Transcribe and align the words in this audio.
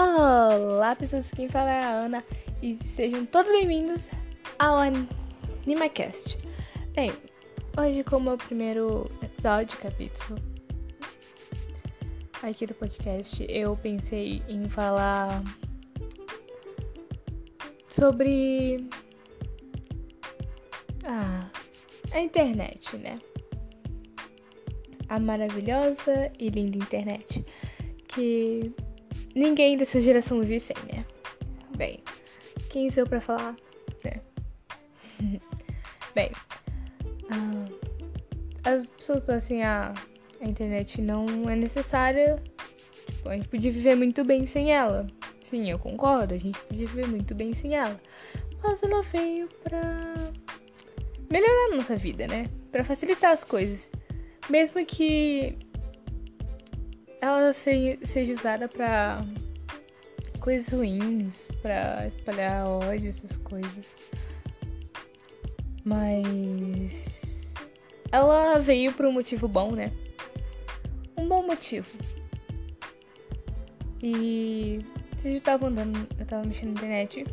Olá, 0.00 0.94
pessoas, 0.94 1.28
quem 1.32 1.48
fala 1.48 1.70
é 1.72 1.82
a 1.82 1.90
Ana 1.90 2.24
e 2.62 2.78
sejam 2.84 3.26
todos 3.26 3.50
bem-vindos 3.50 4.08
ao 4.56 4.78
AnimaCast. 4.78 6.38
Bem, 6.94 7.10
hoje, 7.76 8.04
como 8.04 8.30
é 8.30 8.34
o 8.34 8.38
primeiro 8.38 9.10
episódio, 9.20 9.76
capítulo 9.78 10.38
aqui 12.44 12.64
do 12.64 12.74
podcast, 12.74 13.44
eu 13.48 13.76
pensei 13.76 14.40
em 14.48 14.68
falar 14.68 15.42
sobre 17.90 18.88
ah, 21.06 21.50
a 22.12 22.20
internet, 22.20 22.96
né? 22.98 23.18
A 25.08 25.18
maravilhosa 25.18 26.30
e 26.38 26.50
linda 26.50 26.76
internet 26.76 27.44
que 28.06 28.72
ninguém 29.38 29.76
dessa 29.76 30.00
geração 30.00 30.40
vive 30.40 30.60
sem, 30.60 30.76
né? 30.92 31.04
Bem, 31.76 32.00
quem 32.70 32.90
sou 32.90 33.06
pra 33.06 33.20
falar? 33.20 33.56
Né? 34.04 34.20
Bem, 36.14 36.30
uh, 37.24 37.78
as 38.64 38.86
pessoas 38.88 39.24
falam 39.24 39.38
assim, 39.38 39.62
ah, 39.62 39.94
a 40.40 40.44
internet 40.44 41.00
não 41.00 41.48
é 41.48 41.54
necessária. 41.54 42.42
Tipo, 43.06 43.28
a 43.28 43.36
gente 43.36 43.48
podia 43.48 43.70
viver 43.70 43.94
muito 43.94 44.24
bem 44.24 44.46
sem 44.46 44.72
ela. 44.72 45.06
Sim, 45.42 45.70
eu 45.70 45.78
concordo, 45.78 46.34
a 46.34 46.38
gente 46.38 46.58
podia 46.60 46.86
viver 46.86 47.06
muito 47.06 47.34
bem 47.34 47.54
sem 47.54 47.74
ela. 47.74 47.98
Mas 48.62 48.82
ela 48.82 49.02
veio 49.02 49.48
pra 49.62 49.80
melhorar 51.30 51.72
a 51.72 51.76
nossa 51.76 51.96
vida, 51.96 52.26
né? 52.26 52.46
Pra 52.70 52.84
facilitar 52.84 53.32
as 53.32 53.44
coisas. 53.44 53.88
Mesmo 54.50 54.84
que 54.84 55.56
ela 57.20 57.52
seja 57.52 58.32
usada 58.32 58.68
para 58.68 59.20
coisas 60.40 60.68
ruins, 60.72 61.46
para 61.60 62.06
espalhar 62.06 62.66
ódio, 62.68 63.08
essas 63.08 63.36
coisas. 63.38 63.86
Mas 65.84 67.54
ela 68.12 68.58
veio 68.58 68.92
por 68.92 69.06
um 69.06 69.12
motivo 69.12 69.48
bom, 69.48 69.72
né? 69.72 69.92
Um 71.16 71.28
bom 71.28 71.46
motivo. 71.46 71.88
E 74.02 74.78
já 75.22 75.30
estavam 75.30 75.68
andando, 75.68 76.06
eu 76.18 76.26
tava 76.26 76.46
mexendo 76.46 76.68
na 76.68 76.72
internet 76.74 77.24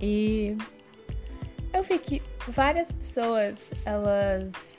e 0.00 0.56
eu 1.72 1.82
vi 1.82 1.98
que 1.98 2.22
várias 2.46 2.92
pessoas 2.92 3.56
elas 3.84 4.77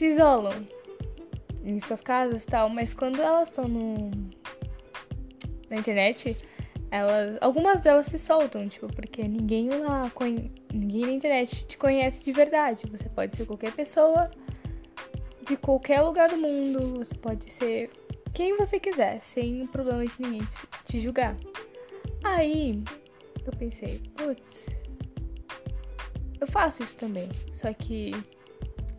se 0.00 0.06
isolam 0.06 0.64
em 1.62 1.78
suas 1.78 2.00
casas 2.00 2.42
e 2.42 2.46
tal, 2.46 2.70
mas 2.70 2.94
quando 2.94 3.20
elas 3.20 3.50
estão 3.50 3.68
no... 3.68 4.10
na 5.68 5.76
internet, 5.76 6.38
elas, 6.90 7.36
algumas 7.42 7.82
delas 7.82 8.06
se 8.06 8.18
soltam, 8.18 8.66
tipo, 8.66 8.86
porque 8.94 9.22
ninguém 9.28 9.68
lá, 9.68 10.10
ninguém 10.72 11.02
na 11.02 11.12
internet 11.12 11.66
te 11.66 11.76
conhece 11.76 12.24
de 12.24 12.32
verdade. 12.32 12.86
Você 12.90 13.10
pode 13.10 13.36
ser 13.36 13.44
qualquer 13.44 13.72
pessoa 13.72 14.30
de 15.46 15.54
qualquer 15.58 16.00
lugar 16.00 16.30
do 16.30 16.38
mundo, 16.38 17.04
você 17.04 17.14
pode 17.16 17.52
ser 17.52 17.90
quem 18.32 18.56
você 18.56 18.80
quiser, 18.80 19.20
sem 19.20 19.64
o 19.64 19.68
problema 19.68 20.06
de 20.06 20.14
ninguém 20.18 20.40
te, 20.40 20.84
te 20.86 21.00
julgar. 21.02 21.36
Aí 22.24 22.82
eu 23.44 23.52
pensei, 23.58 24.00
putz, 24.16 24.68
eu 26.40 26.46
faço 26.46 26.82
isso 26.82 26.96
também, 26.96 27.28
só 27.52 27.70
que 27.74 28.12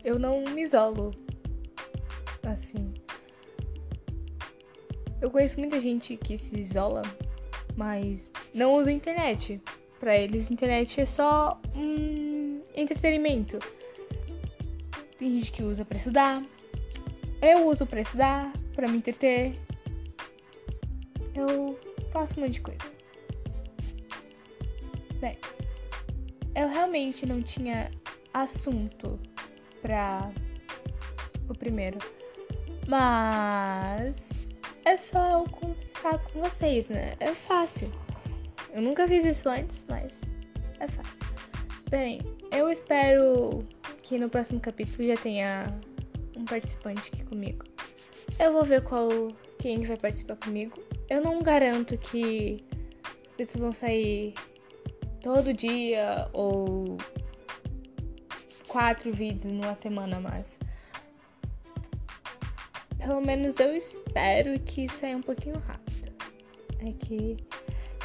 eu 0.04 0.18
não 0.18 0.42
me 0.44 0.62
isolo 0.62 1.14
assim. 2.42 2.92
Eu 5.20 5.30
conheço 5.30 5.60
muita 5.60 5.80
gente 5.80 6.16
que 6.16 6.36
se 6.36 6.58
isola, 6.58 7.02
mas 7.76 8.24
não 8.52 8.72
usa 8.74 8.90
internet. 8.90 9.60
Para 10.00 10.16
eles, 10.16 10.50
internet 10.50 11.00
é 11.00 11.06
só 11.06 11.60
um 11.76 12.60
entretenimento. 12.74 13.58
Tem 15.16 15.28
gente 15.28 15.52
que 15.52 15.62
usa 15.62 15.84
para 15.84 15.96
estudar. 15.96 16.42
Eu 17.40 17.68
uso 17.68 17.86
para 17.86 18.00
estudar, 18.00 18.52
para 18.74 18.88
me 18.88 18.96
entreter. 18.96 19.52
Eu 21.34 21.78
faço 22.12 22.38
um 22.38 22.42
monte 22.42 22.54
de 22.54 22.60
coisa. 22.60 22.92
Bem, 25.20 25.38
eu 26.56 26.68
realmente 26.68 27.24
não 27.24 27.40
tinha 27.40 27.92
assunto 28.34 29.20
para 29.82 30.30
o 31.48 31.54
primeiro. 31.54 31.98
Mas 32.86 34.48
é 34.84 34.96
só 34.96 35.40
eu 35.40 35.44
conversar 35.44 36.18
com 36.18 36.40
vocês, 36.40 36.88
né? 36.88 37.14
É 37.20 37.32
fácil. 37.34 37.92
Eu 38.72 38.80
nunca 38.80 39.06
fiz 39.06 39.24
isso 39.24 39.48
antes, 39.48 39.84
mas 39.88 40.22
é 40.80 40.88
fácil. 40.88 41.22
Bem, 41.90 42.20
eu 42.50 42.70
espero 42.70 43.66
que 44.02 44.16
no 44.16 44.28
próximo 44.28 44.60
capítulo 44.60 45.06
já 45.06 45.16
tenha 45.16 45.64
um 46.36 46.44
participante 46.44 47.10
aqui 47.12 47.24
comigo. 47.24 47.64
Eu 48.38 48.52
vou 48.52 48.64
ver 48.64 48.82
qual 48.82 49.08
quem 49.58 49.82
vai 49.82 49.96
participar 49.96 50.36
comigo. 50.36 50.82
Eu 51.10 51.20
não 51.20 51.42
garanto 51.42 51.98
que 51.98 52.64
eles 53.38 53.56
vão 53.56 53.72
sair 53.72 54.34
todo 55.20 55.52
dia 55.52 56.28
ou 56.32 56.96
quatro 58.72 59.12
vídeos 59.12 59.52
numa 59.52 59.74
semana, 59.74 60.18
mas 60.18 60.58
pelo 62.96 63.20
menos 63.20 63.60
eu 63.60 63.76
espero 63.76 64.58
que 64.60 64.88
saia 64.88 65.14
um 65.14 65.20
pouquinho 65.20 65.58
rápido. 65.58 66.10
É 66.80 66.92
que 66.92 67.36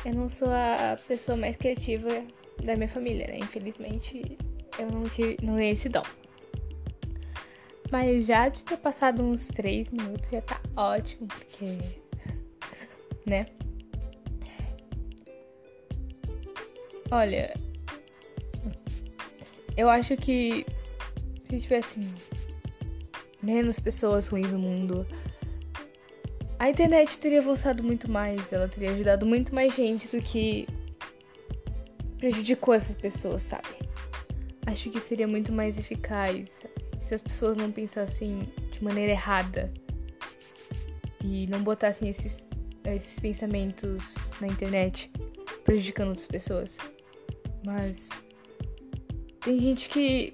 eu 0.06 0.14
não 0.14 0.28
sou 0.28 0.50
a 0.50 0.98
pessoa 1.08 1.38
mais 1.38 1.56
criativa 1.56 2.10
da 2.62 2.76
minha 2.76 2.90
família, 2.90 3.28
né? 3.28 3.38
Infelizmente 3.38 4.38
eu 4.78 4.92
não, 4.92 5.04
tive, 5.04 5.38
não 5.42 5.56
ganhei 5.56 5.72
esse 5.72 5.88
dom. 5.88 6.04
Mas 7.90 8.26
já 8.26 8.50
de 8.50 8.66
ter 8.66 8.78
passado 8.78 9.24
uns 9.24 9.48
três 9.48 9.90
minutos 9.90 10.30
já 10.30 10.42
tá 10.42 10.60
ótimo, 10.76 11.28
porque. 11.28 11.78
né? 13.26 13.46
Olha, 17.10 17.54
eu 19.78 19.88
acho 19.88 20.18
que 20.18 20.66
se 21.48 21.60
tivesse 21.62 22.02
menos 23.42 23.80
pessoas 23.80 24.28
ruins 24.28 24.52
no 24.52 24.58
mundo, 24.58 25.08
a 26.58 26.70
internet 26.70 27.20
teria 27.20 27.40
avançado 27.40 27.84
muito 27.84 28.10
mais, 28.10 28.42
ela 28.52 28.68
teria 28.68 28.92
ajudado 28.92 29.26
muito 29.26 29.54
mais 29.54 29.76
gente 29.76 30.08
do 30.08 30.22
que 30.22 30.68
prejudicou 32.18 32.74
essas 32.74 32.96
pessoas, 32.96 33.44
sabe? 33.44 33.68
Acho 34.66 34.90
que 34.90 35.00
seria 35.00 35.28
muito 35.28 35.54
mais 35.54 35.78
eficaz 35.78 36.46
se 37.02 37.14
as 37.14 37.22
pessoas 37.22 37.56
não 37.56 37.72
pensassem 37.72 38.52
de 38.72 38.84
maneira 38.84 39.12
errada 39.12 39.72
e 41.24 41.46
não 41.48 41.62
botassem 41.64 42.10
esses, 42.10 42.44
esses 42.84 43.20
pensamentos 43.20 44.16
na 44.42 44.48
internet 44.48 45.12
prejudicando 45.64 46.10
outras 46.10 46.28
pessoas. 46.28 46.76
Mas 47.64 48.10
tem 49.48 49.62
gente 49.62 49.88
que 49.88 50.34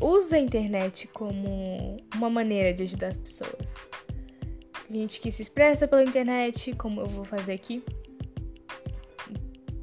usa 0.00 0.36
a 0.36 0.38
internet 0.38 1.08
como 1.08 1.96
uma 2.14 2.30
maneira 2.30 2.72
de 2.72 2.84
ajudar 2.84 3.08
as 3.08 3.16
pessoas. 3.16 3.66
Tem 4.86 5.00
gente 5.00 5.18
que 5.18 5.32
se 5.32 5.42
expressa 5.42 5.88
pela 5.88 6.04
internet, 6.04 6.72
como 6.76 7.00
eu 7.00 7.06
vou 7.06 7.24
fazer 7.24 7.54
aqui. 7.54 7.82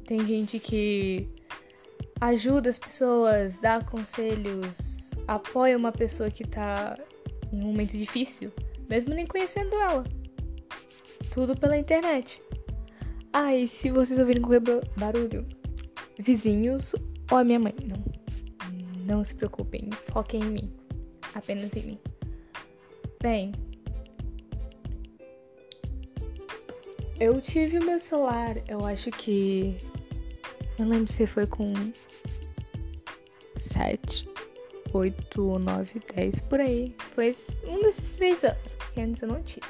Tem 0.06 0.24
gente 0.24 0.58
que 0.58 1.28
ajuda 2.18 2.70
as 2.70 2.78
pessoas, 2.78 3.58
dá 3.58 3.84
conselhos, 3.84 5.10
apoia 5.28 5.76
uma 5.76 5.92
pessoa 5.92 6.30
que 6.30 6.44
tá 6.44 6.98
em 7.52 7.62
um 7.62 7.66
momento 7.66 7.92
difícil, 7.92 8.50
mesmo 8.88 9.12
nem 9.12 9.26
conhecendo 9.26 9.76
ela. 9.76 10.04
Tudo 11.30 11.54
pela 11.54 11.76
internet. 11.76 12.42
Ah, 13.34 13.54
e 13.54 13.68
se 13.68 13.90
vocês 13.90 14.18
ouvirem 14.18 14.40
qualquer 14.40 14.62
barulho, 14.96 15.46
vizinhos 16.18 16.94
ou 17.30 17.36
a 17.36 17.44
minha 17.44 17.60
mãe, 17.60 17.74
não. 17.86 18.19
Não 19.10 19.24
se 19.24 19.34
preocupem, 19.34 19.90
foquem 20.12 20.40
em 20.40 20.50
mim. 20.50 20.72
Apenas 21.34 21.68
em 21.74 21.82
mim. 21.82 21.98
Bem, 23.20 23.50
eu 27.18 27.40
tive 27.40 27.80
o 27.80 27.84
meu 27.84 27.98
celular, 27.98 28.54
eu 28.68 28.86
acho 28.86 29.10
que. 29.10 29.76
Eu 30.78 30.86
lembro 30.86 31.10
se 31.12 31.26
foi 31.26 31.44
com 31.44 31.72
7, 33.56 34.28
8 34.92 35.44
ou 35.44 35.58
9, 35.58 36.00
10 36.14 36.40
por 36.42 36.60
aí. 36.60 36.94
Foi 37.12 37.36
um 37.66 37.82
desses 37.82 38.12
três 38.12 38.44
anos, 38.44 38.74
porque 38.74 39.00
antes 39.00 39.22
eu 39.22 39.28
não 39.28 39.42
tive. 39.42 39.66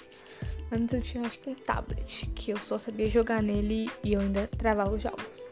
Antes 0.70 0.92
eu 0.92 1.00
tinha 1.00 1.26
acho 1.26 1.38
que 1.38 1.48
um 1.48 1.54
tablet, 1.54 2.26
que 2.34 2.50
eu 2.50 2.58
só 2.58 2.76
sabia 2.76 3.08
jogar 3.08 3.42
nele 3.42 3.90
e 4.04 4.12
eu 4.12 4.20
ainda 4.20 4.46
travava 4.46 4.92
os 4.92 5.02
jogos. 5.02 5.46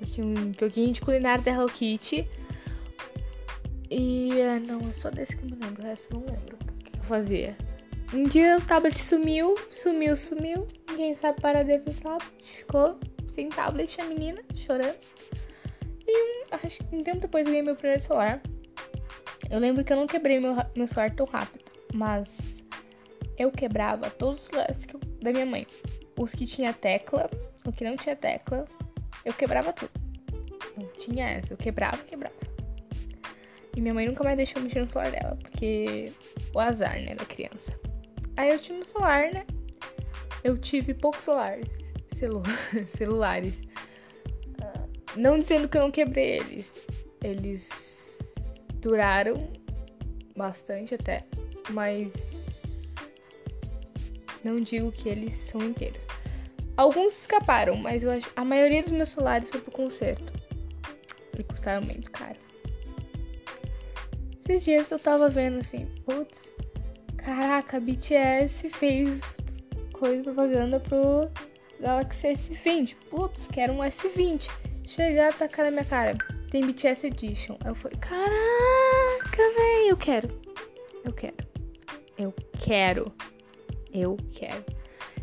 Eu 0.00 0.06
tinha 0.06 0.24
um 0.24 0.52
joguinho 0.58 0.92
de 0.92 1.00
culinária 1.00 1.42
da 1.42 1.50
Hello 1.50 1.66
Kitty 1.66 2.45
e 3.90 4.40
é, 4.40 4.58
não, 4.58 4.80
é 4.80 4.92
só 4.92 5.10
desse 5.10 5.36
que 5.36 5.44
eu 5.44 5.50
me 5.50 5.64
lembro, 5.64 5.82
o 5.82 5.86
resto 5.86 6.14
não 6.14 6.20
lembro 6.20 6.56
o 6.56 6.84
que 6.84 6.98
eu 6.98 7.04
fazia. 7.04 7.56
Um 8.12 8.22
dia 8.22 8.56
o 8.56 8.60
tablet 8.60 9.02
sumiu, 9.02 9.56
sumiu, 9.70 10.14
sumiu. 10.14 10.66
Ninguém 10.88 11.16
sabe 11.16 11.40
para 11.40 11.64
dentro 11.64 11.92
do 11.92 12.00
tablet. 12.00 12.32
Ficou 12.40 12.98
sem 13.30 13.48
tablet 13.48 14.00
a 14.00 14.04
menina, 14.04 14.42
chorando. 14.54 14.96
E 16.06 16.44
acho 16.52 16.84
que 16.84 16.96
um 16.96 17.02
tempo 17.02 17.20
depois 17.20 17.44
eu 17.44 17.50
ganhei 17.50 17.62
meu 17.62 17.74
primeiro 17.74 18.02
celular. 18.02 18.40
Eu 19.50 19.58
lembro 19.58 19.84
que 19.84 19.92
eu 19.92 19.96
não 19.96 20.06
quebrei 20.06 20.38
meu, 20.38 20.54
meu 20.76 20.86
celular 20.86 21.10
tão 21.14 21.26
rápido, 21.26 21.64
mas 21.92 22.28
eu 23.38 23.50
quebrava 23.50 24.08
todos 24.10 24.40
os 24.40 24.44
celulares 24.46 24.86
eu, 24.92 25.00
da 25.20 25.32
minha 25.32 25.46
mãe. 25.46 25.66
Os 26.18 26.32
que 26.32 26.46
tinha 26.46 26.72
tecla, 26.72 27.28
o 27.64 27.72
que 27.72 27.84
não 27.84 27.96
tinha 27.96 28.16
tecla, 28.16 28.66
eu 29.24 29.34
quebrava 29.34 29.72
tudo. 29.72 29.90
Não 30.76 30.86
tinha 31.00 31.28
essa, 31.28 31.52
eu 31.52 31.56
quebrava, 31.56 31.98
quebrava. 31.98 32.45
E 33.76 33.80
minha 33.80 33.92
mãe 33.92 34.06
nunca 34.06 34.24
mais 34.24 34.38
deixou 34.38 34.62
mexer 34.62 34.80
no 34.80 34.88
celular 34.88 35.10
dela, 35.10 35.36
porque 35.36 36.10
o 36.54 36.58
azar, 36.58 36.98
né, 36.98 37.14
da 37.14 37.26
criança. 37.26 37.78
Aí 38.34 38.50
eu 38.50 38.58
tinha 38.58 38.78
um 38.78 38.82
celular, 38.82 39.30
né? 39.30 39.46
Eu 40.42 40.56
tive 40.56 40.94
poucos 40.94 41.22
celulares. 41.22 41.68
Celu 42.14 42.42
celulares. 42.88 43.54
Uh, 44.62 44.88
não 45.14 45.38
dizendo 45.38 45.68
que 45.68 45.76
eu 45.76 45.82
não 45.82 45.90
quebrei 45.90 46.38
eles. 46.38 46.86
Eles 47.22 47.68
duraram 48.80 49.50
bastante 50.34 50.94
até, 50.94 51.24
mas 51.70 52.62
não 54.42 54.60
digo 54.60 54.90
que 54.90 55.08
eles 55.08 55.38
são 55.38 55.60
inteiros. 55.60 56.00
Alguns 56.76 57.18
escaparam, 57.20 57.76
mas 57.76 58.02
eu 58.02 58.10
acho 58.10 58.30
a 58.36 58.44
maioria 58.44 58.82
dos 58.82 58.92
meus 58.92 59.08
celulares 59.10 59.50
foi 59.50 59.60
pro 59.60 59.72
conserto. 59.72 60.32
E 61.38 61.42
custaram 61.42 61.84
muito 61.84 62.10
caro. 62.10 62.38
Esses 64.48 64.64
dias 64.64 64.90
eu 64.90 64.98
tava 64.98 65.28
vendo 65.28 65.58
assim, 65.58 65.86
putz, 66.04 66.54
Caraca, 67.26 67.80
BTS 67.80 68.70
fez 68.70 69.36
coisa 69.92 70.22
propaganda 70.22 70.78
pro 70.78 71.28
Galaxy 71.80 72.28
S20. 72.28 72.94
Putz, 73.10 73.48
quero 73.48 73.72
um 73.72 73.78
S20. 73.78 74.48
Chegar, 74.86 75.36
tacar 75.36 75.64
na 75.64 75.72
minha 75.72 75.84
cara. 75.84 76.16
Tem 76.52 76.64
BTS 76.64 77.08
Edition. 77.08 77.58
Eu 77.64 77.74
falei, 77.74 77.98
caraca, 77.98 79.36
velho, 79.36 79.88
eu 79.88 79.96
quero. 79.96 80.28
Eu 81.04 81.12
quero. 81.12 81.34
Eu 82.16 82.32
quero. 82.60 83.12
Eu 83.92 84.16
quero. 84.30 84.64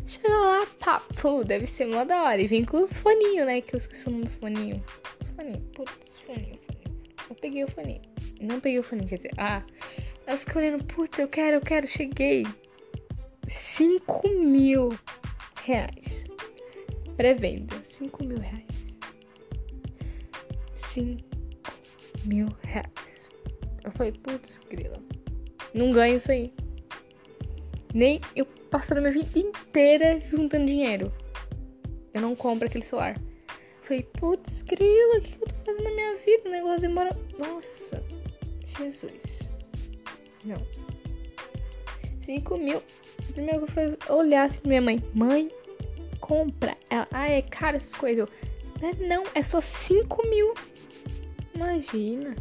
Chega 0.06 0.28
lá, 0.28 0.66
papo, 0.78 1.42
deve 1.42 1.66
ser 1.66 1.86
uma 1.86 2.04
da 2.04 2.24
hora. 2.24 2.42
E 2.42 2.46
vem 2.46 2.66
com 2.66 2.82
os 2.82 2.98
foninhos, 2.98 3.46
né? 3.46 3.62
Que 3.62 3.76
eu 3.76 3.78
esqueci 3.78 4.06
o 4.08 4.10
nome 4.10 4.24
dos 4.24 4.34
foninhos. 4.34 4.82
Os 5.22 5.30
foninhos. 5.30 5.62
Putz, 5.74 6.18
foninho, 6.26 6.58
foninho. 6.66 7.00
Eu 7.30 7.34
peguei 7.36 7.64
o 7.64 7.70
foninho. 7.70 8.13
Não 8.44 8.60
peguei 8.60 8.78
o 8.78 8.82
foninho, 8.82 9.08
quer 9.08 9.16
dizer. 9.16 9.32
Ah, 9.36 9.62
eu 10.26 10.38
fiquei 10.38 10.62
olhando, 10.62 10.84
puta, 10.84 11.22
eu 11.22 11.28
quero, 11.28 11.56
eu 11.56 11.60
quero, 11.60 11.86
cheguei. 11.86 12.46
5 13.48 14.28
mil 14.28 14.98
reais. 15.62 16.24
Pré-venda, 17.16 17.76
5 17.84 18.24
mil 18.24 18.38
reais. 18.38 18.96
5 20.76 21.22
mil 22.24 22.48
reais. 22.62 22.88
Eu 23.84 23.92
falei, 23.92 24.12
putz, 24.12 24.58
grila. 24.70 25.00
Não 25.74 25.90
ganho 25.90 26.16
isso 26.16 26.30
aí. 26.30 26.52
Nem 27.92 28.20
eu 28.34 28.46
passando 28.70 29.00
minha 29.00 29.12
vida 29.12 29.38
inteira 29.38 30.20
juntando 30.30 30.66
dinheiro. 30.66 31.12
Eu 32.12 32.20
não 32.20 32.34
compro 32.34 32.66
aquele 32.66 32.84
celular. 32.84 33.20
Falei, 33.82 34.02
putz, 34.18 34.62
grila, 34.62 35.18
o 35.18 35.20
que 35.20 35.34
eu 35.34 35.46
tô 35.46 35.56
fazendo 35.56 35.84
na 35.84 35.90
minha 35.90 36.14
vida? 36.16 36.48
O 36.48 36.50
negócio 36.50 36.80
demora. 36.80 37.10
Nossa, 37.38 38.02
Jesus. 38.78 39.38
Não. 40.44 40.56
5 42.20 42.56
mil. 42.58 42.82
Primeiro 43.32 43.66
que 43.66 43.78
eu 43.78 43.96
fui 43.96 44.14
olhar 44.14 44.44
assim 44.44 44.58
pra 44.60 44.68
minha 44.68 44.82
mãe. 44.82 45.02
Mãe, 45.14 45.50
compra. 46.20 46.76
Ela, 46.88 47.08
ah, 47.12 47.28
é 47.28 47.42
caro 47.42 47.76
essas 47.76 47.94
coisas. 47.94 48.28
Eu, 48.80 48.88
é 48.88 48.94
não, 49.06 49.24
é 49.34 49.42
só 49.42 49.60
5 49.60 50.26
mil. 50.28 50.54
Imagina. 51.54 52.34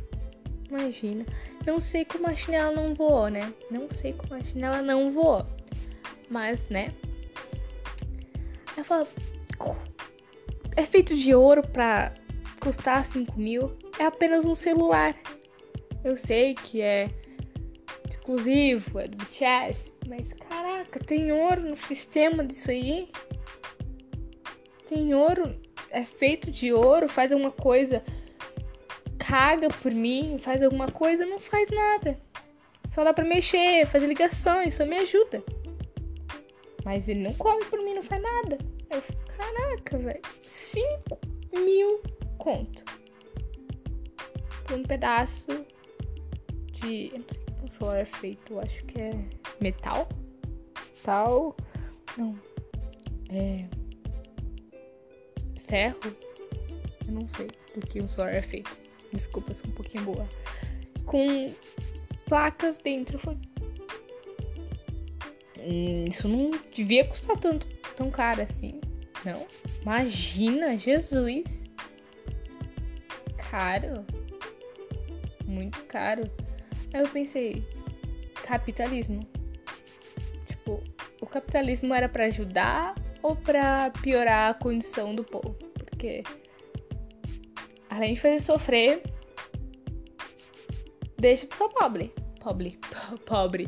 Imagina. 0.70 1.26
Não 1.66 1.80
sei 1.80 2.04
como 2.06 2.28
a 2.28 2.34
chinela 2.34 2.72
não 2.72 2.94
voou, 2.94 3.30
né? 3.30 3.54
Não 3.70 3.90
sei 3.90 4.14
como 4.14 4.34
a 4.34 4.44
chinela 4.44 4.82
não 4.82 5.12
voou. 5.12 5.46
Mas, 6.30 6.60
né? 6.70 6.94
Ela 8.76 8.84
fala. 8.84 9.08
É 10.76 10.84
feito 10.84 11.16
de 11.16 11.36
ouro 11.36 11.62
pra 11.62 12.14
custar 12.60 13.06
5 13.06 13.40
mil. 13.40 13.78
É 14.00 14.06
apenas 14.06 14.46
um 14.46 14.56
celular. 14.56 15.16
Eu 16.04 16.18
sei 16.18 16.54
que 16.54 16.82
é 16.82 17.10
exclusivo, 18.10 19.00
é 19.00 19.08
do 19.08 19.18
BTS. 19.18 19.92
Mas 20.08 20.28
caraca, 20.50 21.00
tem 21.00 21.32
ouro 21.32 21.62
no 21.62 21.78
sistema 21.78 22.46
disso 22.46 22.70
aí? 22.70 23.10
Tem 24.88 25.14
ouro, 25.14 25.56
é 25.90 26.04
feito 26.04 26.52
de 26.52 26.74
ouro, 26.74 27.08
faz 27.08 27.32
alguma 27.32 27.52
coisa, 27.52 28.04
caga 29.18 29.70
por 29.70 29.92
mim, 29.92 30.38
faz 30.40 30.62
alguma 30.62 30.92
coisa, 30.92 31.26
não 31.26 31.40
faz 31.40 31.70
nada. 31.70 32.20
Só 32.90 33.04
dá 33.04 33.14
pra 33.14 33.26
mexer, 33.26 33.88
fazer 33.88 34.08
ligações, 34.08 34.76
só 34.76 34.86
me 34.86 34.98
ajuda. 34.98 35.44
Mas 36.84 37.08
ele 37.08 37.22
não 37.22 37.34
come 37.34 37.64
por 37.66 37.80
mim, 37.82 37.96
não 37.96 38.04
faz 38.04 38.22
nada. 38.22 38.58
Eu 38.90 39.02
fico, 39.02 39.24
caraca, 39.38 39.98
velho. 39.98 40.22
5 40.44 41.20
mil 41.54 42.04
conto. 42.38 42.84
Por 44.66 44.78
um 44.78 44.84
pedaço 44.84 45.66
de. 46.86 47.12
Eu 47.14 47.20
não 47.20 47.28
sei 47.30 47.44
o 47.64 47.72
celular 47.72 48.00
é 48.00 48.06
feito, 48.06 48.60
acho 48.60 48.86
que 48.86 49.02
é 49.02 49.12
metal. 49.62 50.08
Tal. 51.04 51.56
Não. 52.18 52.38
É. 53.30 53.66
Ferro. 55.68 56.00
Eu 57.08 57.14
não 57.14 57.28
sei 57.30 57.48
do 57.76 57.86
que 57.88 58.00
o 58.00 58.08
celular 58.08 58.34
é 58.34 58.42
feito. 58.42 58.78
Desculpa, 59.12 59.54
sou 59.54 59.70
um 59.70 59.74
pouquinho 59.74 60.04
boa. 60.04 60.28
Com 61.06 61.54
placas 62.28 62.78
dentro. 62.78 63.18
Foi... 63.18 63.38
Hum, 65.60 66.06
isso 66.08 66.28
não 66.28 66.52
devia 66.74 67.08
custar 67.08 67.38
tanto, 67.38 67.66
tão 67.96 68.12
caro 68.12 68.42
assim. 68.42 68.82
Não. 69.26 69.46
Imagina, 69.82 70.78
Jesus. 70.78 71.64
Caro. 73.50 74.06
Muito 75.46 75.84
caro. 75.86 76.24
Aí 76.94 77.02
eu 77.02 77.10
pensei, 77.10 77.64
capitalismo. 78.44 79.20
Tipo, 80.48 80.84
o 81.20 81.26
capitalismo 81.26 81.94
era 81.94 82.08
para 82.08 82.26
ajudar 82.26 82.94
ou 83.24 83.36
para 83.36 83.90
piorar 84.02 84.52
a 84.52 84.54
condição 84.54 85.16
do 85.16 85.24
povo? 85.24 85.56
Porque 85.74 86.24
além 87.90 88.14
de 88.14 88.22
fazer 88.22 88.40
sofrer, 88.40 89.02
deixa 91.18 91.46
a 91.46 91.50
pessoa 91.50 91.70
pobre. 91.72 92.14
Pobre. 92.40 92.80
Pobre. 93.26 93.68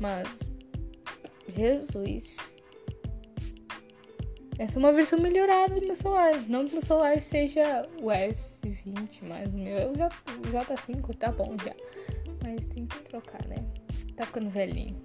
Mas 0.00 0.48
Jesus. 1.48 2.36
Essa 4.56 4.78
é 4.78 4.80
uma 4.80 4.92
versão 4.92 5.18
melhorada 5.18 5.80
do 5.80 5.84
meu 5.84 5.96
celular. 5.96 6.32
Não 6.48 6.64
que 6.64 6.74
meu 6.74 6.82
celular 6.82 7.20
seja 7.20 7.88
o 8.00 8.06
S20, 8.06 9.22
mas 9.22 9.52
o 9.52 9.56
meu 9.56 9.92
já, 9.96 10.06
o 10.06 10.42
J5 10.42 11.16
tá 11.16 11.32
bom 11.32 11.56
já 11.64 11.74
tem 12.74 12.86
que 12.86 12.98
trocar, 13.02 13.46
né? 13.46 13.56
Tá 14.16 14.26
ficando 14.26 14.50
velhinho. 14.50 15.00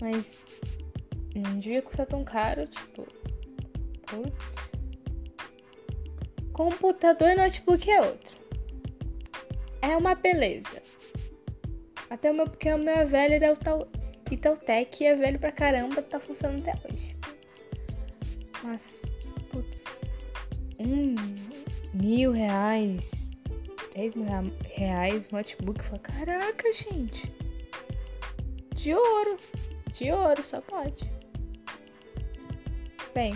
Mas 0.00 0.34
não 1.34 1.60
devia 1.60 1.82
custar 1.82 2.06
tão 2.06 2.24
caro, 2.24 2.66
tipo. 2.66 3.06
Putz. 4.06 4.72
Computador 6.52 7.30
e 7.30 7.34
notebook 7.36 7.90
é 7.90 8.00
outro. 8.00 8.36
É 9.80 9.96
uma 9.96 10.14
beleza. 10.14 10.82
Até 12.10 12.30
o 12.30 12.34
meu, 12.34 12.46
porque 12.46 12.70
o 12.72 12.78
meu 12.78 12.94
é 12.94 13.04
velho 13.04 13.40
da 13.40 13.56
Itautec 14.30 15.02
e 15.02 15.06
é 15.06 15.16
velho 15.16 15.38
pra 15.38 15.50
caramba, 15.50 16.02
tá 16.02 16.20
funcionando 16.20 16.68
até 16.68 16.88
hoje. 16.88 17.16
Mas, 18.62 19.02
putz, 19.50 20.02
um 20.78 21.14
mil 21.94 22.32
reais 22.32 23.21
10 23.94 24.14
mil 24.14 24.26
reais 24.74 25.28
um 25.32 25.36
notebook. 25.36 25.82
Fala, 25.84 25.98
caraca, 25.98 26.72
gente. 26.72 27.32
De 28.74 28.94
ouro. 28.94 29.36
De 29.92 30.10
ouro, 30.10 30.42
só 30.42 30.60
pode. 30.60 31.10
Bem, 33.14 33.34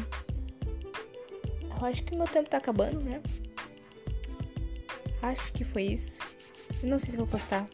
eu 1.79 1.87
acho 1.87 2.03
que 2.05 2.17
meu 2.17 2.27
tempo 2.27 2.49
tá 2.49 2.57
acabando, 2.57 3.01
né? 3.01 3.21
Acho 5.23 5.53
que 5.53 5.65
foi 5.65 5.83
isso. 5.85 6.23
Eu 6.83 6.89
não 6.89 6.99
sei 6.99 7.11
se 7.11 7.17
vou 7.17 7.27
postar. 7.27 7.67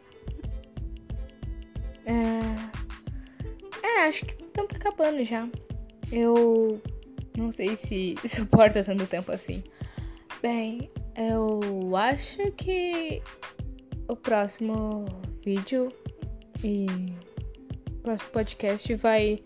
É, 2.04 3.86
é 3.86 4.08
acho 4.08 4.26
que 4.26 4.42
o 4.42 4.48
tempo 4.48 4.68
tá 4.68 4.76
acabando 4.76 5.24
já. 5.24 5.48
Eu 6.10 6.82
não 7.36 7.52
sei 7.52 7.76
se 7.76 8.16
suporta 8.28 8.82
tanto 8.82 9.06
tempo 9.06 9.30
assim. 9.30 9.62
Bem, 10.40 10.90
eu 11.16 11.96
acho 11.96 12.50
que 12.52 13.22
o 14.08 14.16
próximo 14.16 15.04
vídeo 15.44 15.88
e 16.62 16.86
próximo 18.02 18.30
podcast 18.30 18.94
vai. 18.96 19.38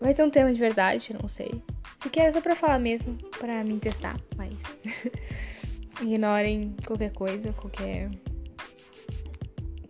Vai 0.00 0.14
ter 0.14 0.22
um 0.22 0.30
tema 0.30 0.52
de 0.52 0.58
verdade, 0.58 1.14
não 1.20 1.28
sei. 1.28 1.62
Se 2.02 2.10
quer 2.10 2.28
é 2.28 2.32
só 2.32 2.40
pra 2.40 2.54
falar 2.54 2.78
mesmo, 2.78 3.16
pra 3.38 3.64
me 3.64 3.78
testar, 3.78 4.16
mas. 4.36 4.54
Ignorem 6.02 6.76
qualquer 6.86 7.12
coisa, 7.12 7.52
qualquer 7.54 8.08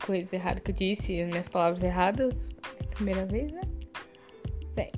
coisa 0.07 0.37
errada 0.37 0.61
que 0.61 0.71
eu 0.71 0.75
disse, 0.75 1.21
as 1.21 1.29
minhas 1.29 1.49
palavras 1.49 1.83
erradas. 1.83 2.49
Primeira 2.95 3.27
vez, 3.27 3.53
né? 3.53 3.61
Bem. 4.75 4.91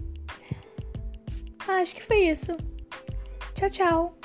Acho 1.66 1.94
que 1.94 2.02
foi 2.02 2.28
isso. 2.28 2.56
Tchau, 3.54 3.70
tchau. 3.70 4.19